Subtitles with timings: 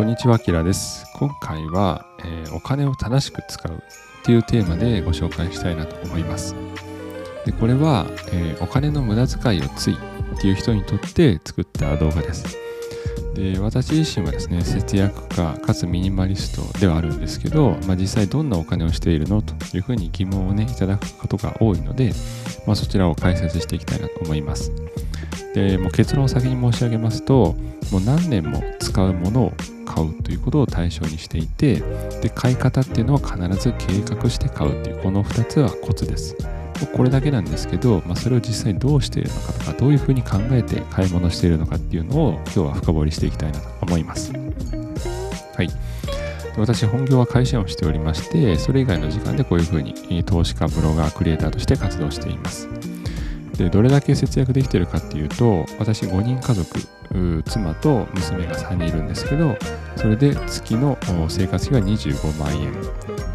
[0.00, 1.04] こんにちは、キラです。
[1.12, 6.54] 今回は、えーお金を正しく使うっていうテーマでご紹介したいなと思います。
[7.44, 12.56] でこれは、えーお金の無駄遣いをついっていう人にとって作った動画です。
[13.34, 22.14] で私自身はですね、節約家かつミニマリストではあるんですけど、まあ、実際どんなお金をしているのというふうに疑問をね、いただくことが多いので、
[22.66, 24.72] まあ、そちらを解説していきたいなと思います。
[25.54, 27.56] でもう結論を先に申し上げますと
[27.90, 29.52] もう何年も使うものを
[29.84, 31.82] 買うということを対象にしていて
[32.22, 36.36] で買い方っていうのは必ず計画して買うっていうこの2つはコツです。
[36.96, 44.32] これだけなんですけど、まあ、それを実際にどうしているのかとかどういうふうに考えて買い物しているのかっていうのを今日は深掘りしていきたいなと思います。
[44.32, 45.68] はい。
[46.56, 52.79] 私本業は会社員をしておりましてそれ以外の時間でこういうふうに投資家ブロガークリエイターとして活動しています。
[53.56, 56.78] でどれだけ節約できてるかっていうと私5人家族
[57.44, 59.56] 妻と娘が3人いるんですけど
[59.96, 60.96] それで月の
[61.28, 62.72] 生活費が25万円。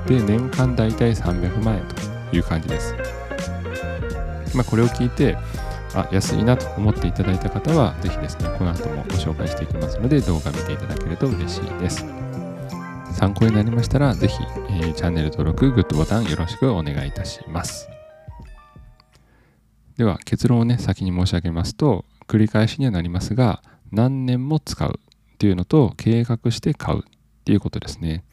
[0.06, 1.84] で年間だいたい300万円
[2.30, 2.94] という感じです、
[4.54, 5.36] まあ、これを聞いて
[5.96, 12.06] あ安いなと思っていただいた方はぜひですねこの後もご紹介していきますので動画見ていただけると嬉しいです。
[13.14, 14.36] 参考になりましたらぜひ、
[14.70, 17.95] えーチャンネル登録グッドボタンよろしくお願いいたします。
[19.98, 27.04] では結論をね先に申し上げますと繰り返しにはなりますが何年も使うっていうのと計画して買うっ
[27.46, 28.24] ていうことですね。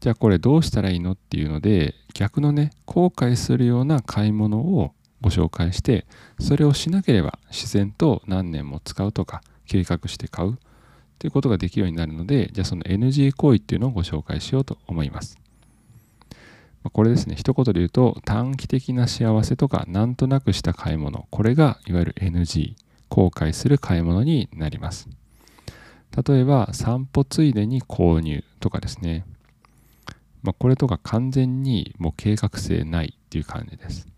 [0.00, 6.06] じゃあこれどうしたらいいのっていうので逆のね後悔するような買い物をご紹介して
[6.38, 10.56] それをしなければ自然と何年も使うとか計画して買うっ
[11.18, 15.38] ていうことができるようになるのでじゃあその NG 行為っていうのをご紹介しようと思います。
[16.82, 17.34] まあこれですね。
[17.36, 21.26] 一言で言うと短期的な幸せとかなんとなくした買い物。
[21.30, 22.74] これがいわゆる NG
[23.08, 25.08] 後悔する買い物になります。
[26.26, 29.24] 例えば散歩ついでに購入とかですね、
[30.42, 34.08] まあ、これとか完全にもう計画性ないっていう感じです。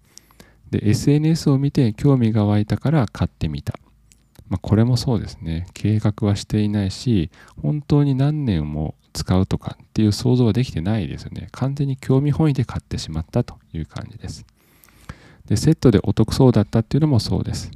[0.70, 3.74] で SNS を見て興味が湧いたから買ってみた、
[4.52, 5.66] まあ、これもそうですね。
[5.72, 7.30] 計画はしていないし
[7.62, 11.48] 本当に何年も使うとかっていう想像はできてないですよね。
[11.52, 14.44] 完全に興味本位で買ってしまったという感じです。
[15.46, 17.70] でセットでお得そうだったっていうのもそうです。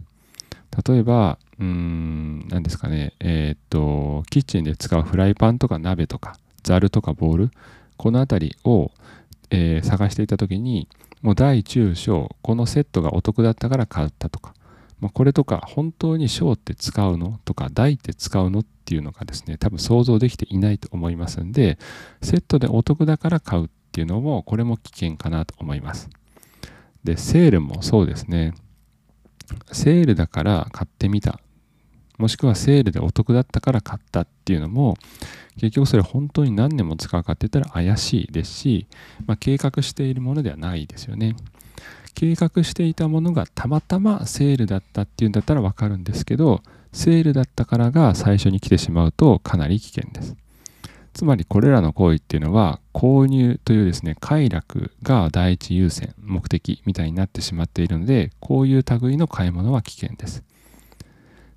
[0.86, 3.14] 例えばうーん何ですかね。
[3.20, 7.50] えーっとキッチンで使うフライパンとか鍋とかザルとかボウル
[7.96, 8.90] この辺りを、
[9.48, 10.88] えー探していた時に
[11.22, 14.52] もう大中小このセットがお得だったから買ったとか、
[15.00, 21.78] まあ、これとか本当に小って使うのとか大って使うのっていうのがですね多分想像できていないと思いますんで
[22.22, 26.08] セットでお得だから買うっていうのもこれも危険かなと思います。
[27.04, 28.54] でセールもそうですね。
[29.70, 31.40] セールだから買ってみた。
[32.18, 34.96] もしくはセールでお得だったから買ったっていうのも
[35.56, 38.86] 結局それ本当に何年も使うかって言ったら怪しいですし、
[39.26, 41.36] まあ、計画しているものではないですよね。
[42.16, 50.34] 計画していたものがたまたまセールだったっていうんだったらわかるんですけどセールだったからが最初に来てしまうとかなり危険です。
[51.12, 60.42] つまりこれらの行為っていうのは購入というですね快楽が第一優先目的みたいになってしまっているのでこういう類の買い物は危険です。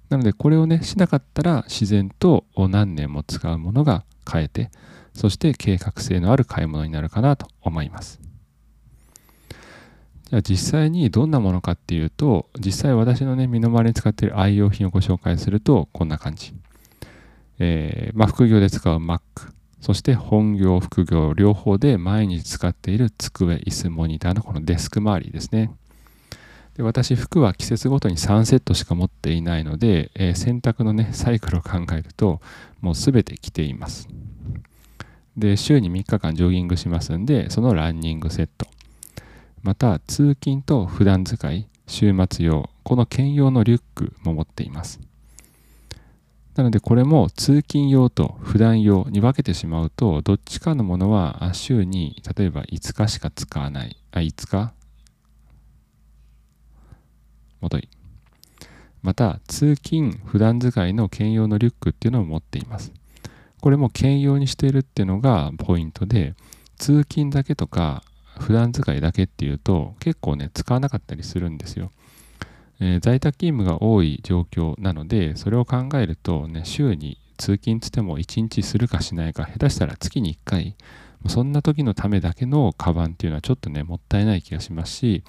[0.10, 4.72] なのでこれをねしなかったら自然と何年も使うものが買えて
[5.14, 8.29] そして計画性のある買い物になるかなと思います。
[10.30, 16.54] じゃあ実際にどんなものかっていうと実際私のね身の回りに使っている愛用品をご紹介するとこんな感じ。
[17.58, 19.20] えーまあ、副業で使う Mac
[19.82, 25.72] そして本業副業両方で毎日使っている机椅子モニターのこのデスク周りですね。
[26.76, 32.40] で私服は季節ごとに3セットしか持っていないので、えー洗濯のねサイクルを考えると
[32.82, 34.08] もう全て着ています。
[35.36, 38.68] で週に3日間ジョギングしますんでそのランニングセット。
[39.64, 45.00] また通勤と普段使い週末用この兼用のリュックも持っています。
[46.56, 53.98] なのでこれも通勤用と普段用に分けてしまうとどっちかのものは週に例えば5日しか使わない。
[54.12, 54.74] あ5日？
[57.62, 57.88] もとい
[59.02, 62.92] また通勤普段使いの兼用のリュックっていうのを持っています。
[63.62, 66.34] これも兼用にしているっていうのがポイントで
[66.78, 68.04] 通勤だけとか
[68.40, 71.92] 普段使いだけっていうと結構ね使わなかったりするんですよ。
[72.80, 80.76] えー在宅勤務が多い状況なのでそれを考えるとね週に通勤つっても1日するかしないか下手したら月に1回
[81.28, 85.24] そんな時のためだけのカバンっていうのはちょっとねもったいない気がしますし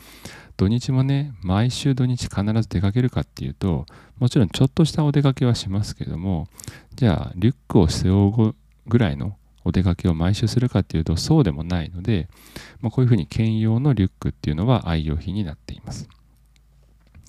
[0.57, 3.87] 土日もね毎週土日必ず出かけるかっていうと
[4.19, 6.47] もちろんちょっとしたお出かけはしますけども
[6.95, 8.55] じゃあリュックを背負う
[8.87, 9.37] ぐらいの
[9.71, 12.29] お出かけを毎週するかっていうとそうでもないので、
[12.81, 16.09] まあ、こういうふうに兼用のリュックっていうのは愛用品になっています。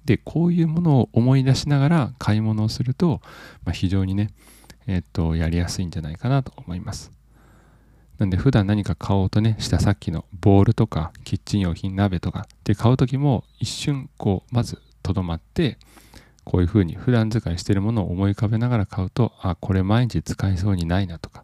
[0.05, 3.21] でこういうものを思い出しながら買い物をすると、
[3.63, 4.31] まあ、非常にね、
[4.87, 7.11] え、っとやりやすいんじゃないかなと思います。
[8.17, 15.79] なんで普段何か買おうとねしたさっきのボールとかキッチン用品鍋とかって買う時も一瞬こうまずとどまって
[16.43, 21.43] こういうふうに普段使いしてるものを思い浮かべながら買うとあこれ毎日使えそうにないなとか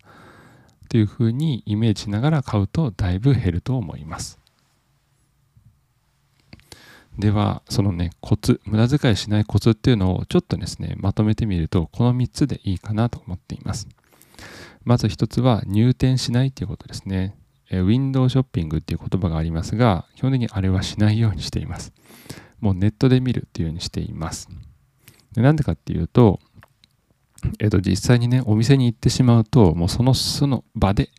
[0.87, 4.39] っていうふうにイメージしながら買うとだいぶ減ると思います。
[7.19, 13.89] ではそのねコツ無駄遣いしないコツっていうのをちょっとですねまとめてみるとこの3つでいいかなと思っています。
[14.85, 17.35] まず1つは入店しないっていうことですね。
[17.69, 21.91] えウィンドウショッピングっていう言葉がありますが基本的にあれはしないようにしています。
[22.61, 24.47] もうネットで見るっていうようにしています。
[25.33, 26.39] でなんでかっていうと、
[27.59, 31.09] えっと、実際にね、お店に行ってしまうと、もうそのその場で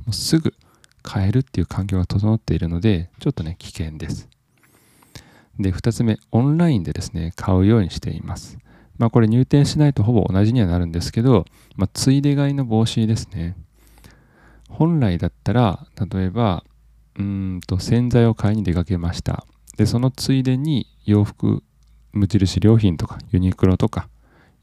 [0.00, 0.54] もうすぐ
[1.02, 4.28] 買えるっていう環境が整っているので、ちょっとね、危険です。
[5.58, 8.58] で、2つ目、オンラインでですね、買うようにしています。
[8.96, 11.44] まあ、これ入店しないとほぼ同じにはなるんですけど、
[11.76, 13.56] まあ、ついで買いの防止ですね。
[14.68, 16.64] 本来だったら、例えば、
[17.18, 19.44] うんと洗剤を買いに出かけました。
[19.76, 21.62] で、そのついでに洋服
[22.12, 24.08] 無印良品とかユニクロとか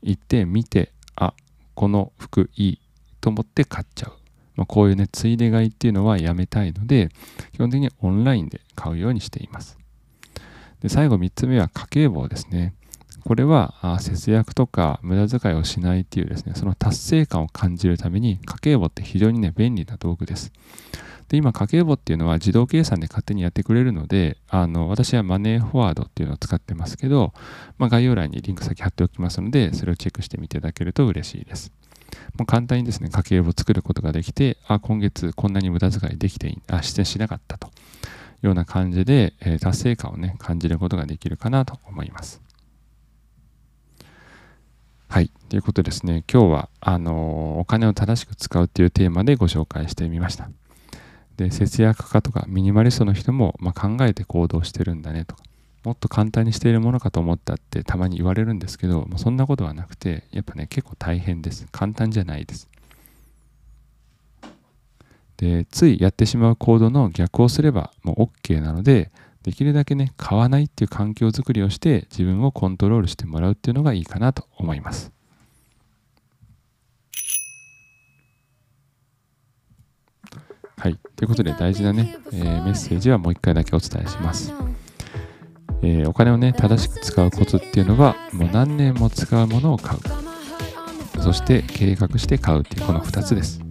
[0.01, 1.33] 行って見てあ
[1.73, 2.79] この服いい
[3.21, 4.13] と思って買っちゃう、
[4.55, 7.09] まあ、こういうねついで買いっていうのはやめたいので
[7.53, 9.77] 基本的にオンラインで買うようにしています。
[10.81, 12.73] で最後3つ目は家計簿ですね。
[13.23, 20.51] これは節約とか無駄遣いをしないっていうですねその達成感を感じるために家計簿って非常にね便利な道具です。
[21.29, 27.33] で、今、家計簿っていうのは自動計算で勝手にやってくれるので、あの、私はマネーフォワードっていうのを使ってますけど、
[27.77, 31.71] まあ、概要欄にリンク先貼っておきますので、それをチェックしてみていただけると嬉しいです。
[32.37, 37.69] もう簡単にですね、家計簿を作ることができて、あ、今月こんなに無駄遣いできていあ、してしなかったとい
[38.43, 42.41] うような感じで、えー、達成感をね、感じることができるかなと思います。
[45.07, 45.31] はい。
[45.49, 50.49] ということですね、今日は、あの、お金を正しく使うっていうテーマでご紹介してみました。
[51.37, 55.43] で節約家とかミニマリストの人も、ま、考えて行動してるんだねとか。
[55.83, 61.67] もっと簡単にしているものかと思ったってたまに言われるんですけど、まあ、そんなことはなくてやっぱね結構大変です。
[61.71, 62.67] 簡単じゃないです。
[65.37, 69.11] でついやってしまう行動の逆をすればもう OK なので
[69.43, 75.11] できるだけね買わないっていう環境づくりをして自分をコントロールしてもらうっていうのがいいかなと思います。
[80.85, 80.99] はい。
[81.15, 84.53] ということで大事なね、えー、メッセージはもう一回だけお伝えします。
[85.81, 91.21] えー、お金をね、正しく使うコツっていうのは、もう何年も使うものを買う。
[91.23, 93.61] そして計画して買うっていうこの2つです。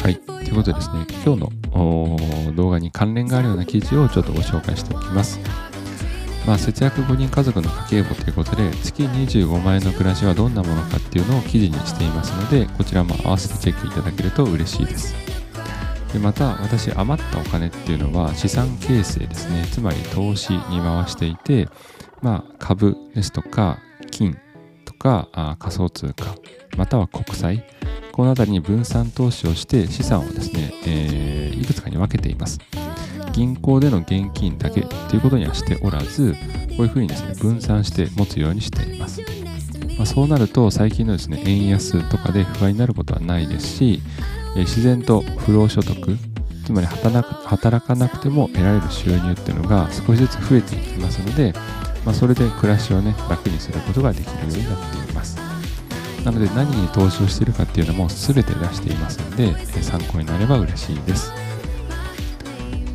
[0.00, 0.16] はい。
[0.16, 5.38] ということでですね、今日の動画に関連があるような記事をちょっとご紹介しておきます。
[6.50, 15.14] まあ、節約5人家族の家計簿ということで月25万円の暮らしはどんなものかっていうのを記事にしていますのでこちらも合わせてチェックいただけると嬉しいです。
[16.12, 19.64] でまた私余ったお金っていうのは資産形成ですね。
[19.70, 21.68] つまり投資に回していて、
[22.20, 23.78] まあ、株ですとか
[24.10, 24.36] 金
[24.84, 26.34] とかあ仮想通貨
[26.76, 27.64] または国債
[28.10, 32.58] この辺りに分散投資をして資産をですね、えー、いくつかに分けています。
[33.32, 36.34] 銀行での現金だけということにはしておらず
[36.76, 39.20] こういうふうにですね分散して持つようにしています、
[39.96, 44.00] まあ、そうなると最近のですね円安とかで不安になることはないですし、
[44.56, 45.96] え自然と不労所得
[46.64, 51.52] つまり働かなくても得られる収入っていうのが少しずつ増えていきますので、
[52.04, 55.36] まあ、それで暮らしをね楽にすることができるようになっています。
[56.24, 61.32] なので何に投資をしているかっていうのも全て出していますので参考になれば嬉しいです。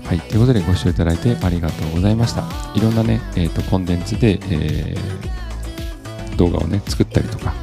[0.06, 2.44] はい、ということでご視聴いただいてありがとうございました。
[2.76, 7.54] いろんなね、えーと、コンテンツで、えー、動画をね、作ったりとか、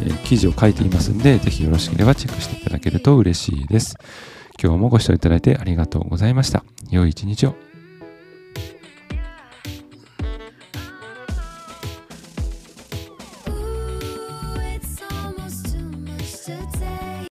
[0.00, 3.96] えー、記事を書いていますんで、ぜひよろしければチェックしていただけると嬉しいです。
[4.62, 6.64] 今日もご視聴いただいてありがとうございました。
[6.90, 7.71] 良い一日を。